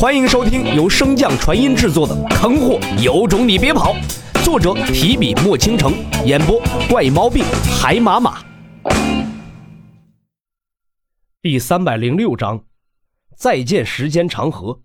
[0.00, 3.94] 欢迎收听由升降传音制作的《坑货有种你别跑》，
[4.42, 5.92] 作者提笔墨倾城，
[6.24, 6.58] 演播
[6.88, 7.44] 怪毛病
[7.78, 8.38] 海马马。
[11.42, 12.64] 第三百零六章，
[13.36, 14.80] 再见时间长河。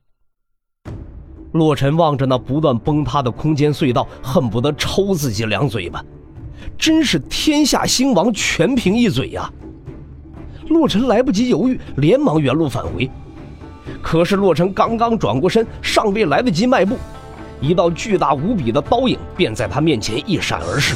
[1.54, 6.04] 洛尘望着那不断崩塌的空间隧道，恨不得抽自己两嘴巴。
[6.78, 9.50] 真是天下兴亡，全凭一嘴呀！
[10.68, 13.10] 洛尘来不及犹豫，连忙原路返回。
[14.02, 16.98] 可是洛尘刚刚转过身，尚未来得及迈步，
[17.60, 20.96] 一道巨大无比的刀影便在他面前一闪而逝。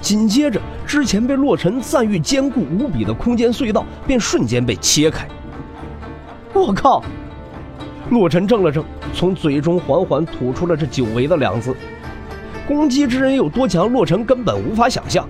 [0.00, 5.26] 紧接着，之前被洛尘赞誉坚固无比的空间隧道便瞬间被切开。
[6.52, 7.02] 我靠！
[8.10, 8.84] 洛尘怔了怔，
[9.14, 11.74] 从嘴中缓缓吐出了这久违的两字。
[12.68, 15.26] 攻击之人有多强，洛尘根本无法想象，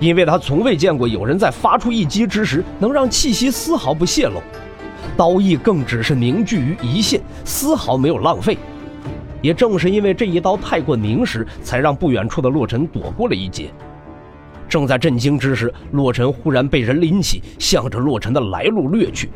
[0.00, 4.42] 因为他从未见过有人在发出一击之时能让气息丝毫不泄露。
[5.16, 8.58] 刀意更只是凝聚于一线，丝毫没有浪费。
[9.40, 13.70] 也正是因为这一刀太过凝实，才让不远处的洛尘躲过了一劫。
[14.68, 19.30] 正在震惊之时，洛尘忽然被人拎起，向着洛尘的来路掠去。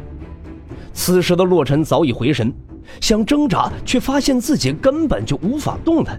[0.95, 2.53] 此时的洛尘早已回神，
[3.01, 6.19] 想挣扎，却发现自己根本就无法动弹，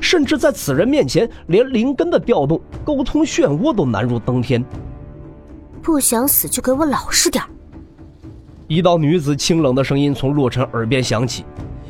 [0.00, 4.64] 甚至在此人面前，连灵根的调动、沟通漩涡都难如登天。
[5.82, 7.44] 不想死就给我老实点
[8.72, 11.44] 一道女子清冷的声音从洛尘耳边响起，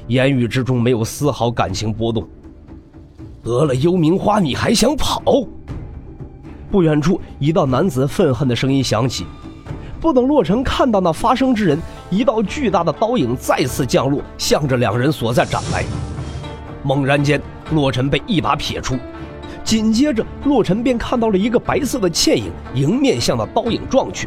[0.08, 2.28] 言语之中没有丝毫感情波动。
[3.40, 5.22] 得了幽冥花，你还想跑？
[6.72, 9.24] 不远处，一道男子愤恨的声音响起。
[10.00, 11.78] 不等洛尘看到那发声之人，
[12.10, 15.84] 一道巨大的刀影再次降落，向着两人所在斩来。
[16.82, 18.96] 猛然间，洛尘被一把撇出，
[19.62, 24.26] 紧接着，洛尘便看到了一个白色的倩影迎面向那刀影撞去。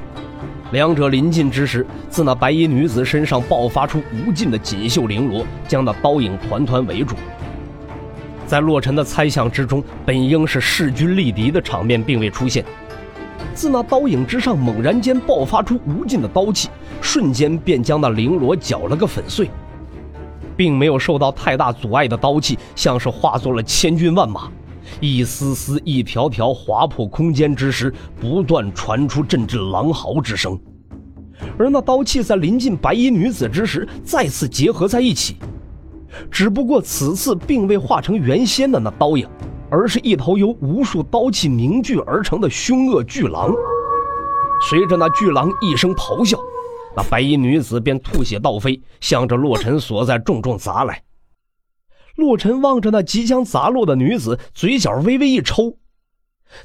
[0.75, 7.15] 两者临近之时，自那白衣女子身上爆发出无尽的锦绣绫罗，将那刀影团团围住。
[8.45, 12.65] 在洛尘的猜想之中，本应是势均力敌的场面并未出现。
[13.53, 16.67] 自那刀影之上猛然间爆发出无尽的刀气，
[16.99, 19.49] 瞬间便将那绫罗搅了个粉碎，
[20.57, 24.49] 并没有受到太大阻碍的刀气，像是化作了千军万马。
[24.99, 30.59] 一丝丝、一条条划破空间之时，不断传出阵阵狼嚎之声。
[31.59, 35.35] 而那刀气在临近白衣女子之时，再次结合在一起。
[36.31, 39.27] 只不过此次并未化成原先的那刀影，
[39.69, 43.53] 而是一头由无数刀气凝聚而成的凶恶巨狼。
[44.69, 46.39] 随着那巨狼一声咆哮，
[46.95, 51.01] 那白衣女子便吐血倒飞，向着洛尘所在重重砸来。
[52.15, 55.77] 洛尘望着那即将砸落的女子，嘴角微微一抽。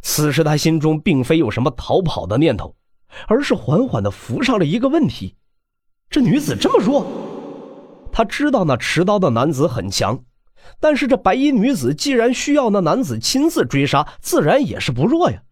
[0.02, 2.76] 此时他心中并非有什么逃跑的念头，
[3.26, 5.34] 而是缓缓的浮上了一个问题：
[6.08, 7.06] 这女子这么弱？
[8.12, 10.20] 他知道那持刀的男子很强，
[10.78, 15.42] 但是这白衣女子既然需要那男子亲自追杀，自然也是不弱呀。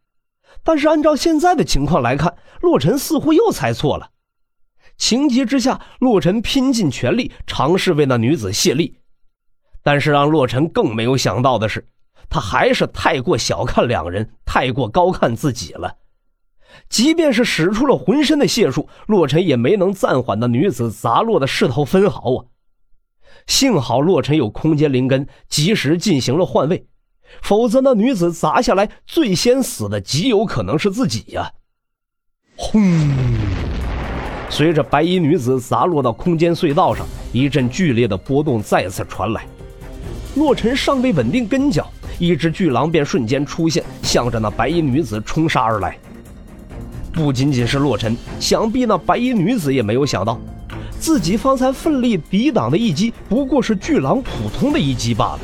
[0.62, 4.10] 但是按照现在的情况来看，洛尘似乎又猜错了。
[4.96, 8.97] 情急之下，洛尘拼尽全力尝试为那女子卸力。
[9.82, 11.86] 但是让洛尘更没有想到的是，
[12.28, 15.96] 他还是太过小看两人，太过高看自己了。
[16.88, 22.44] 即便是使出了浑身的解数，洛尘也没能暂缓那女子砸落的势头分毫啊！
[23.46, 26.86] 幸好洛尘有空间灵根，及时进行了换位，
[27.42, 31.50] 否则那女子砸下来，最先死的极有可能是自己呀！
[32.56, 32.82] 轰！
[34.50, 39.46] 随着白衣女子砸落到空间隧道上，一阵剧烈的波动再次传来。
[40.38, 45.98] 洛尘尚未稳定跟脚，一只巨狼便瞬间出现，向着那白衣女子冲杀而来。
[47.12, 50.38] 不仅仅是洛尘，想必那白衣女子也没有想到，
[51.00, 55.40] 自己方才奋力抵挡的一击，不过是巨狼普通的一击罢了。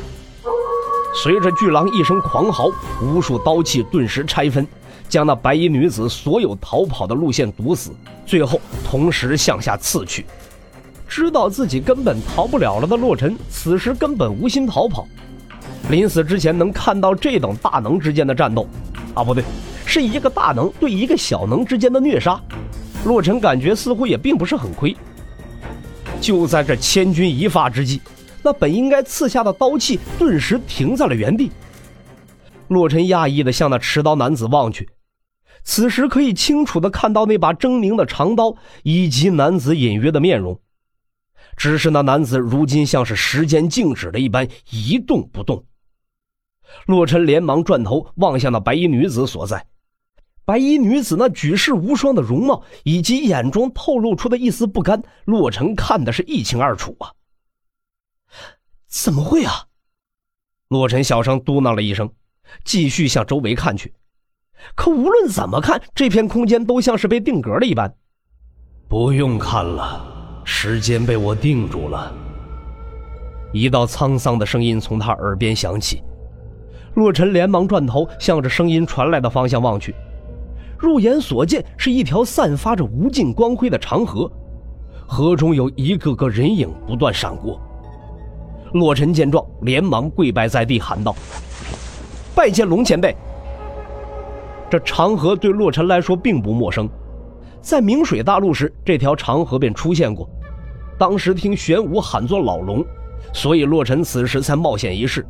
[1.13, 2.71] 随着巨狼一声狂嚎，
[3.03, 4.65] 无数刀气顿时拆分，
[5.09, 7.91] 将那白衣女子所有逃跑的路线堵死，
[8.25, 10.25] 最后同时向下刺去。
[11.15, 15.07] 知道自己根本逃不了了的洛尘，此时根本无心逃跑。
[15.89, 18.67] 临死之前能看到这等大能之间的战斗，
[19.13, 19.41] 啊，不对，
[19.85, 22.37] 是一个大能对一个小能之间的虐杀。
[23.05, 24.93] 洛尘感觉似乎也并不是很亏。
[26.19, 28.01] 就在这千钧一发之际，
[28.43, 31.49] 那本应该刺下的刀气顿时停在了原地。
[32.67, 34.89] 洛尘讶异的向那持刀男子望去，
[35.63, 40.59] 此时可以清楚的看到那把狰狞的长刀以及男子隐约的面容。
[41.55, 45.65] 只是那男子如今像是时间静止了一般一动不动。
[46.87, 49.65] 洛尘连忙转头望向那白衣女子所在，
[50.43, 57.13] 白衣女子那举世无双的容貌，以及眼中透露出的一丝不甘，洛尘看的是一清二楚啊！
[58.87, 59.67] 怎么会啊？
[60.67, 62.11] 洛尘小声嘟囔了一声，
[62.63, 63.93] 继续向周围看去。
[64.75, 67.95] 可无论怎么看，这片空间都像是被定格了一般。
[68.87, 70.14] 不用看了，
[70.45, 72.13] 时间被我定住了。
[73.51, 76.01] 一道沧桑的声音从他耳边响起，
[76.93, 79.93] 洛尘连忙转头，向着声音传来的方向望去。
[80.77, 84.29] 入眼所见是一条散发着无尽光辉的长河，
[85.07, 87.59] 河中有一个个人影不断闪过。
[88.73, 91.15] 洛尘见状，连忙跪拜在地，喊道
[92.35, 93.15] ：“拜见龙前辈。”
[94.69, 96.89] 这长河对洛尘来说并不陌生，
[97.65, 100.29] 在明水大陆时，这条长河便出现过。
[100.99, 102.85] 当时听玄武喊作老龙，
[103.33, 105.25] 所以洛尘此时才冒险一试。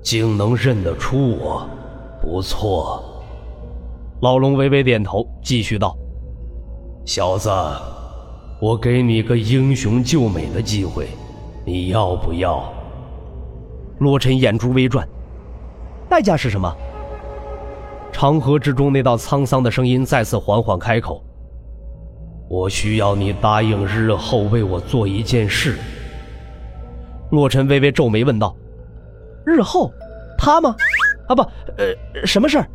[0.00, 1.68] 竟能认得出我，
[2.22, 3.22] 不错。
[4.22, 5.94] 老龙微微点头，继续道
[7.04, 7.50] ：“小子，
[8.58, 11.06] 我给你个英雄救美的机会。”
[11.66, 12.72] 你要不要？
[13.98, 15.06] 洛尘眼珠微转，
[16.08, 16.74] 代价是什么？
[18.10, 21.22] 长河之中那道沧桑的声音再次缓缓开口
[22.48, 25.78] ：“我需要你答应日后为我做一件事。”
[27.30, 28.54] 洛尘微微皱眉问道
[29.44, 29.90] ：“日后？
[30.38, 30.76] 他吗？
[31.28, 31.42] 啊不，
[31.76, 32.66] 呃，什么事儿？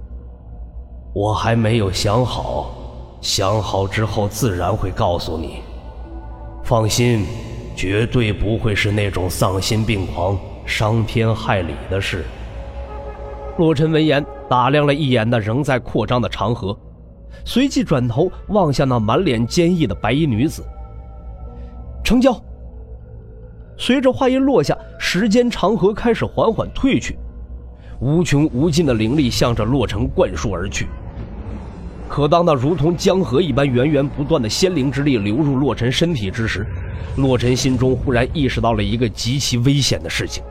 [1.13, 2.71] 我还没有想好，
[3.21, 5.62] 想好之后自然会告诉你。
[6.63, 7.25] 放心。”
[7.74, 12.25] 绝对不会是那种丧心病狂、伤天害理的事。
[13.57, 16.77] 洛尘闻言，打量了一眼那仍在扩张的长河，
[17.45, 20.63] 随即转头望向那满脸坚毅的白衣女子。
[22.04, 22.39] 成交。
[23.78, 27.18] 随着话音落下，时间长河开始缓缓退去，
[28.00, 30.88] 无穷无尽的灵力向着洛尘灌输而去。
[32.07, 36.68] 可当那如同江河一般源源不断的仙灵之力流入洛尘身体之时，
[37.16, 40.44] 洛尘心中忽然意识到了一个极其危险的事情。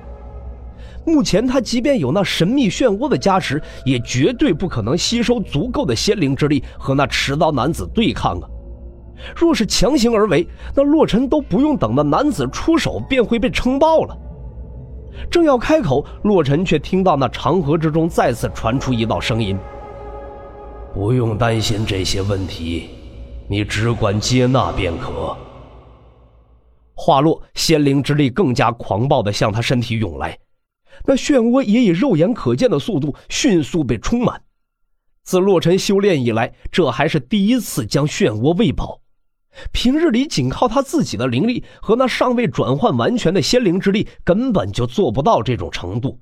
[1.10, 8.48] 目前他即便有那神秘漩涡的加持，也绝对不可能吸收足够的仙灵之力和那持刀男子对抗啊！
[9.36, 14.16] 若是强行而为，那洛尘都不用等那男子出手，便会被撑爆了。
[15.30, 19.58] 正要开口，洛尘却听到那长河之中再次传出一道声音。
[20.94, 22.88] 不用担心这些问题，
[23.48, 25.36] 你只管接纳便可。
[26.94, 30.38] 话落，仙灵之力更加狂暴的向他身体涌来，
[31.04, 34.42] 那漩涡也以肉眼可见的速度迅速被充满。
[35.22, 39.00] 自洛尘修炼以来，这还是第一次将漩涡喂饱。
[39.72, 46.20] 平日里仅靠他自己的灵力和那尚未转换完全的仙灵之力，根本就做不到这种程度。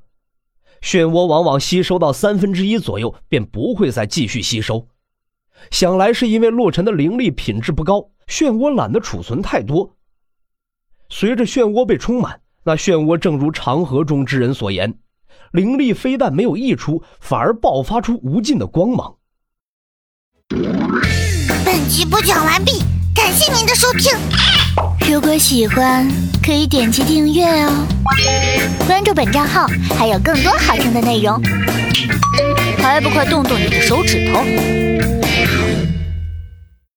[0.82, 4.88] 漩涡往往吸收到三分之一左右，便不会再继续吸收。
[5.70, 9.96] 想来是因为洛尘的灵力品质不高，漩涡懒得储存太多。
[11.08, 14.92] 随着漩涡被充满，那漩涡正如长河中之人所言，
[15.52, 19.14] 灵力非但没有溢出，反而爆发出无尽的光芒。
[21.64, 22.82] 本集播讲完毕，
[23.14, 24.12] 感谢您的收听。
[25.10, 26.06] 如果喜欢，
[26.44, 27.86] 可以点击订阅哦，
[28.86, 29.66] 关注本账号
[29.98, 31.40] 还有更多好听的内容，
[32.76, 34.44] 还不快动动你的手指头！